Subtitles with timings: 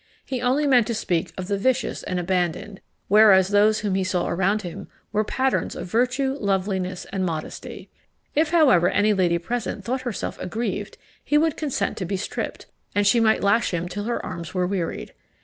[0.25, 4.27] He only meant to speak of the vicious and abandoned, whereas those whom he saw
[4.27, 7.87] around him were patterns of virtue, loveliness, and modesty.
[8.33, 13.05] If, however, any lady present thought herself aggrieved, he would consent to be stripped, and
[13.05, 15.13] she might lash him till her arms were wearied.